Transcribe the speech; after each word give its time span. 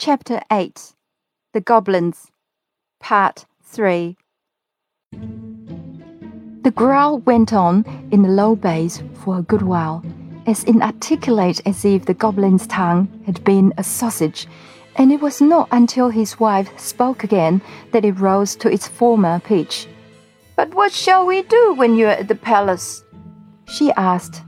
Chapter 0.00 0.40
8 0.50 0.94
The 1.52 1.60
Goblins 1.60 2.28
Part 3.00 3.44
3 3.62 4.16
The 5.12 6.72
growl 6.74 7.18
went 7.18 7.52
on 7.52 7.84
in 8.10 8.22
the 8.22 8.30
low 8.30 8.56
bass 8.56 9.02
for 9.22 9.36
a 9.36 9.42
good 9.42 9.60
while, 9.60 10.02
as 10.46 10.64
inarticulate 10.64 11.60
as 11.66 11.84
if 11.84 12.06
the 12.06 12.14
goblin's 12.14 12.66
tongue 12.66 13.08
had 13.26 13.44
been 13.44 13.74
a 13.76 13.84
sausage, 13.84 14.46
and 14.96 15.12
it 15.12 15.20
was 15.20 15.42
not 15.42 15.68
until 15.70 16.08
his 16.08 16.40
wife 16.40 16.70
spoke 16.80 17.22
again 17.22 17.60
that 17.92 18.06
it 18.06 18.12
rose 18.12 18.56
to 18.56 18.72
its 18.72 18.88
former 18.88 19.38
pitch. 19.40 19.86
But 20.56 20.72
what 20.72 20.92
shall 20.92 21.26
we 21.26 21.42
do 21.42 21.74
when 21.76 21.94
you're 21.94 22.08
at 22.08 22.28
the 22.28 22.36
palace? 22.36 23.04
she 23.66 23.92
asked. 23.98 24.40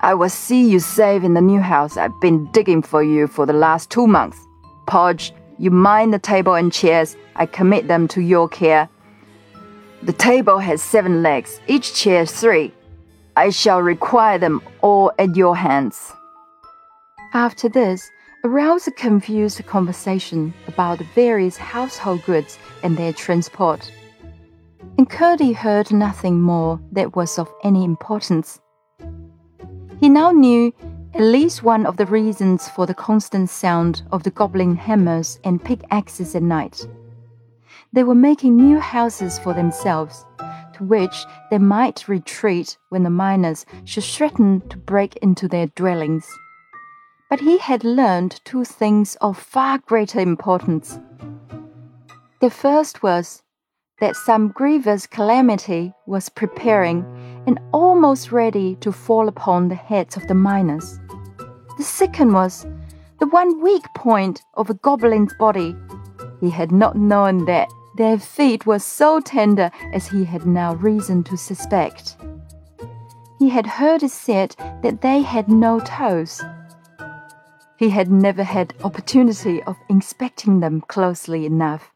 I 0.00 0.14
will 0.14 0.30
see 0.30 0.66
you 0.66 0.80
safe 0.80 1.22
in 1.22 1.34
the 1.34 1.42
new 1.42 1.60
house 1.60 1.98
I've 1.98 2.18
been 2.22 2.50
digging 2.52 2.80
for 2.80 3.02
you 3.02 3.26
for 3.26 3.44
the 3.44 3.52
last 3.52 3.90
two 3.90 4.06
months. 4.06 4.45
Podge, 4.86 5.32
you 5.58 5.70
mind 5.70 6.12
the 6.12 6.18
table 6.18 6.54
and 6.54 6.72
chairs. 6.72 7.16
I 7.34 7.46
commit 7.46 7.88
them 7.88 8.08
to 8.08 8.20
your 8.20 8.48
care. 8.48 8.88
The 10.02 10.12
table 10.12 10.58
has 10.58 10.82
seven 10.82 11.22
legs, 11.22 11.60
each 11.66 11.94
chair 11.94 12.26
three. 12.26 12.72
I 13.36 13.50
shall 13.50 13.82
require 13.82 14.38
them 14.38 14.62
all 14.80 15.12
at 15.18 15.36
your 15.36 15.56
hands. 15.56 16.12
After 17.34 17.68
this, 17.68 18.10
arose 18.44 18.86
a 18.86 18.92
confused 18.92 19.66
conversation 19.66 20.54
about 20.68 21.00
various 21.14 21.56
household 21.56 22.24
goods 22.24 22.58
and 22.82 22.96
their 22.96 23.12
transport. 23.12 23.90
And 24.96 25.10
Curdie 25.10 25.52
heard 25.52 25.92
nothing 25.92 26.40
more 26.40 26.80
that 26.92 27.16
was 27.16 27.38
of 27.38 27.52
any 27.64 27.84
importance. 27.84 28.60
He 30.00 30.08
now 30.08 30.30
knew 30.30 30.72
at 31.16 31.22
least 31.22 31.62
one 31.62 31.86
of 31.86 31.96
the 31.96 32.04
reasons 32.04 32.68
for 32.68 32.84
the 32.84 32.92
constant 32.92 33.48
sound 33.48 34.02
of 34.12 34.22
the 34.22 34.30
goblin 34.30 34.76
hammers 34.76 35.40
and 35.44 35.64
pickaxes 35.64 36.34
at 36.34 36.42
night. 36.42 36.86
They 37.94 38.04
were 38.04 38.14
making 38.14 38.56
new 38.56 38.78
houses 38.78 39.38
for 39.38 39.54
themselves, 39.54 40.26
to 40.74 40.84
which 40.84 41.24
they 41.50 41.56
might 41.56 42.06
retreat 42.06 42.76
when 42.90 43.02
the 43.02 43.08
miners 43.08 43.64
should 43.86 44.04
threaten 44.04 44.60
to 44.68 44.76
break 44.76 45.16
into 45.22 45.48
their 45.48 45.68
dwellings. 45.68 46.28
But 47.30 47.40
he 47.40 47.56
had 47.56 47.82
learned 47.82 48.42
two 48.44 48.66
things 48.66 49.16
of 49.22 49.38
far 49.38 49.78
greater 49.78 50.20
importance. 50.20 50.98
The 52.42 52.50
first 52.50 53.02
was 53.02 53.42
that 54.00 54.16
some 54.16 54.48
grievous 54.48 55.06
calamity 55.06 55.94
was 56.04 56.28
preparing 56.28 57.06
and 57.46 57.58
almost 57.72 58.32
ready 58.32 58.76
to 58.82 58.92
fall 58.92 59.28
upon 59.28 59.68
the 59.68 59.74
heads 59.74 60.18
of 60.18 60.28
the 60.28 60.34
miners. 60.34 61.00
The 61.76 61.82
second 61.82 62.32
was 62.32 62.66
the 63.18 63.26
one 63.26 63.60
weak 63.60 63.84
point 63.94 64.42
of 64.54 64.70
a 64.70 64.74
goblin's 64.74 65.34
body. 65.34 65.76
He 66.40 66.50
had 66.50 66.72
not 66.72 66.96
known 66.96 67.44
that 67.46 67.68
their 67.96 68.18
feet 68.18 68.66
were 68.66 68.78
so 68.78 69.20
tender 69.20 69.70
as 69.92 70.08
he 70.08 70.24
had 70.24 70.46
now 70.46 70.74
reason 70.74 71.24
to 71.24 71.36
suspect. 71.36 72.16
He 73.38 73.48
had 73.48 73.66
heard 73.66 74.02
it 74.02 74.10
said 74.10 74.54
that 74.82 75.02
they 75.02 75.22
had 75.22 75.48
no 75.48 75.80
toes. 75.80 76.42
He 77.78 77.90
had 77.90 78.10
never 78.10 78.42
had 78.42 78.74
opportunity 78.84 79.62
of 79.64 79.76
inspecting 79.88 80.60
them 80.60 80.80
closely 80.82 81.44
enough 81.44 81.92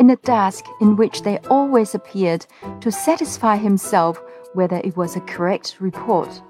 in 0.00 0.08
a 0.08 0.16
dusk 0.16 0.64
in 0.80 0.96
which 0.96 1.22
they 1.22 1.38
always 1.50 1.94
appeared 1.94 2.46
to 2.80 2.90
satisfy 2.90 3.56
himself 3.56 4.20
whether 4.54 4.76
it 4.78 4.96
was 4.96 5.14
a 5.14 5.20
correct 5.20 5.76
report. 5.78 6.42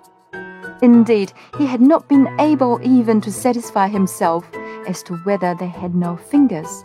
Indeed, 0.82 1.32
he 1.58 1.66
had 1.66 1.80
not 1.80 2.08
been 2.08 2.28
able 2.40 2.80
even 2.82 3.20
to 3.22 3.32
satisfy 3.32 3.88
himself 3.88 4.48
as 4.86 5.02
to 5.04 5.16
whether 5.24 5.54
they 5.54 5.68
had 5.68 5.94
no 5.94 6.16
fingers, 6.16 6.84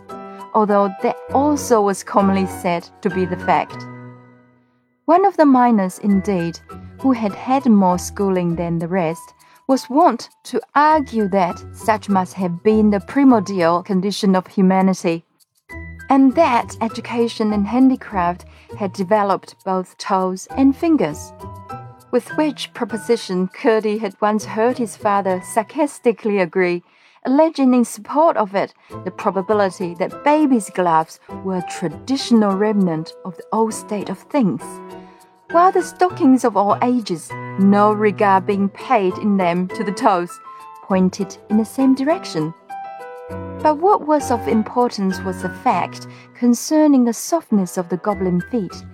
although 0.54 0.90
that 1.02 1.16
also 1.32 1.80
was 1.80 2.04
commonly 2.04 2.46
said 2.46 2.88
to 3.02 3.10
be 3.10 3.24
the 3.24 3.38
fact. 3.38 3.86
One 5.06 5.24
of 5.24 5.36
the 5.36 5.46
miners, 5.46 5.98
indeed, 5.98 6.58
who 7.00 7.12
had 7.12 7.34
had 7.34 7.66
more 7.66 7.98
schooling 7.98 8.56
than 8.56 8.78
the 8.78 8.88
rest, 8.88 9.34
was 9.68 9.90
wont 9.90 10.28
to 10.44 10.60
argue 10.74 11.28
that 11.28 11.62
such 11.72 12.08
must 12.08 12.34
have 12.34 12.62
been 12.62 12.90
the 12.90 13.00
primordial 13.00 13.82
condition 13.82 14.36
of 14.36 14.46
humanity 14.46 15.24
and 16.08 16.34
that 16.34 16.76
education 16.80 17.52
and 17.52 17.66
handicraft 17.66 18.44
had 18.78 18.92
developed 18.92 19.56
both 19.64 19.96
toes 19.98 20.46
and 20.56 20.76
fingers. 20.76 21.32
With 22.12 22.36
which 22.36 22.72
proposition 22.72 23.48
Curdie 23.48 23.98
had 23.98 24.14
once 24.20 24.44
heard 24.44 24.78
his 24.78 24.96
father 24.96 25.42
sarcastically 25.42 26.38
agree, 26.38 26.82
alleging 27.24 27.74
in 27.74 27.84
support 27.84 28.36
of 28.36 28.54
it 28.54 28.72
the 29.04 29.10
probability 29.10 29.94
that 29.94 30.24
babies' 30.24 30.70
gloves 30.70 31.18
were 31.44 31.56
a 31.56 31.70
traditional 31.70 32.56
remnant 32.56 33.12
of 33.24 33.36
the 33.36 33.44
old 33.52 33.74
state 33.74 34.08
of 34.08 34.18
things, 34.18 34.62
while 35.50 35.72
the 35.72 35.82
stockings 35.82 36.44
of 36.44 36.56
all 36.56 36.78
ages, 36.82 37.30
no 37.58 37.92
regard 37.92 38.46
being 38.46 38.68
paid 38.68 39.18
in 39.18 39.36
them 39.36 39.66
to 39.68 39.82
the 39.82 39.92
toes, 39.92 40.30
pointed 40.84 41.36
in 41.50 41.56
the 41.56 41.64
same 41.64 41.94
direction. 41.94 42.54
But 43.62 43.78
what 43.78 44.06
was 44.06 44.30
of 44.30 44.46
importance 44.46 45.20
was 45.22 45.42
the 45.42 45.48
fact 45.48 46.06
concerning 46.34 47.04
the 47.04 47.12
softness 47.12 47.76
of 47.76 47.88
the 47.88 47.96
goblin 47.96 48.40
feet, 48.42 48.84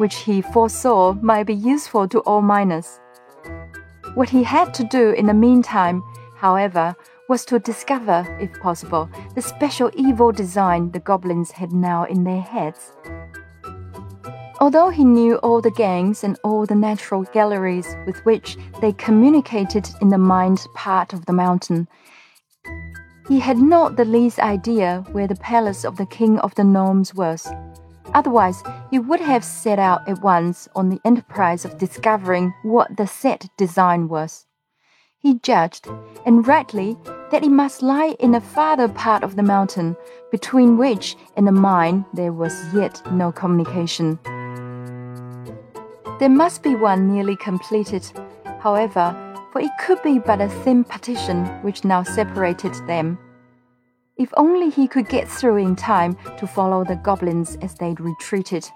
which 0.00 0.16
he 0.16 0.40
foresaw 0.40 1.12
might 1.20 1.44
be 1.44 1.54
useful 1.54 2.08
to 2.08 2.20
all 2.20 2.40
miners. 2.40 2.98
What 4.14 4.30
he 4.30 4.42
had 4.42 4.72
to 4.74 4.84
do 4.84 5.10
in 5.10 5.26
the 5.26 5.34
meantime, 5.34 6.02
however, 6.36 6.96
was 7.28 7.44
to 7.44 7.58
discover, 7.58 8.26
if 8.40 8.58
possible, 8.60 9.10
the 9.34 9.42
special 9.42 9.90
evil 9.94 10.32
design 10.32 10.90
the 10.90 11.00
goblins 11.00 11.50
had 11.50 11.72
now 11.72 12.04
in 12.04 12.24
their 12.24 12.40
heads. 12.40 12.92
Although 14.58 14.88
he 14.88 15.04
knew 15.04 15.36
all 15.36 15.60
the 15.60 15.70
gangs 15.70 16.24
and 16.24 16.38
all 16.44 16.64
the 16.64 16.74
natural 16.74 17.24
galleries 17.24 17.94
with 18.06 18.24
which 18.24 18.56
they 18.80 18.92
communicated 18.92 19.86
in 20.00 20.08
the 20.08 20.18
mined 20.18 20.66
part 20.74 21.12
of 21.12 21.26
the 21.26 21.34
mountain, 21.34 21.86
he 23.28 23.38
had 23.38 23.58
not 23.58 23.96
the 23.96 24.06
least 24.06 24.38
idea 24.38 25.04
where 25.12 25.28
the 25.28 25.36
palace 25.36 25.84
of 25.84 25.98
the 25.98 26.06
king 26.06 26.38
of 26.38 26.54
the 26.54 26.64
gnomes 26.64 27.14
was. 27.14 27.46
Otherwise, 28.14 28.62
he 28.90 28.98
would 28.98 29.20
have 29.20 29.44
set 29.44 29.78
out 29.78 30.08
at 30.08 30.22
once 30.22 30.68
on 30.74 30.88
the 30.88 31.00
enterprise 31.04 31.64
of 31.64 31.78
discovering 31.78 32.52
what 32.62 32.96
the 32.96 33.06
set 33.06 33.48
design 33.56 34.08
was. 34.08 34.46
He 35.18 35.38
judged, 35.38 35.86
and 36.24 36.46
rightly, 36.46 36.96
that 37.30 37.44
it 37.44 37.50
must 37.50 37.82
lie 37.82 38.16
in 38.18 38.34
a 38.34 38.40
farther 38.40 38.88
part 38.88 39.22
of 39.22 39.36
the 39.36 39.42
mountain, 39.42 39.96
between 40.30 40.78
which 40.78 41.14
and 41.36 41.46
the 41.46 41.52
mine 41.52 42.04
there 42.14 42.32
was 42.32 42.54
yet 42.74 43.02
no 43.12 43.30
communication. 43.30 44.18
There 46.18 46.30
must 46.30 46.62
be 46.62 46.74
one 46.74 47.12
nearly 47.12 47.36
completed, 47.36 48.04
however, 48.60 49.14
for 49.52 49.60
it 49.60 49.70
could 49.80 50.02
be 50.02 50.18
but 50.18 50.40
a 50.40 50.48
thin 50.48 50.84
partition 50.84 51.46
which 51.62 51.84
now 51.84 52.02
separated 52.02 52.74
them. 52.86 53.18
If 54.20 54.34
only 54.36 54.68
he 54.68 54.86
could 54.86 55.08
get 55.08 55.26
through 55.26 55.56
in 55.56 55.76
time 55.76 56.14
to 56.36 56.46
follow 56.46 56.84
the 56.84 56.96
goblins 56.96 57.56
as 57.62 57.74
they 57.76 57.94
retreated. 57.98 58.68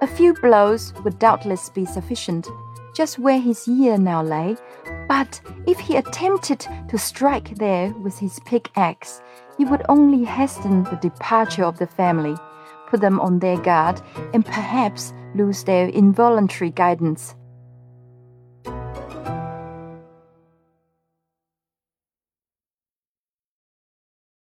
A 0.00 0.06
few 0.06 0.32
blows 0.32 0.94
would 1.04 1.18
doubtless 1.18 1.68
be 1.68 1.84
sufficient, 1.84 2.48
just 2.96 3.18
where 3.18 3.38
his 3.38 3.68
ear 3.68 3.98
now 3.98 4.22
lay, 4.22 4.56
but 5.06 5.42
if 5.66 5.78
he 5.78 5.96
attempted 5.96 6.66
to 6.88 6.96
strike 6.96 7.56
there 7.56 7.92
with 8.02 8.18
his 8.18 8.40
pickaxe, 8.46 9.20
he 9.58 9.66
would 9.66 9.84
only 9.90 10.24
hasten 10.24 10.84
the 10.84 10.98
departure 11.02 11.64
of 11.64 11.78
the 11.78 11.86
family, 11.86 12.34
put 12.88 13.02
them 13.02 13.20
on 13.20 13.40
their 13.40 13.58
guard, 13.58 14.00
and 14.32 14.46
perhaps 14.46 15.12
lose 15.34 15.64
their 15.64 15.88
involuntary 15.88 16.70
guidance. 16.70 17.34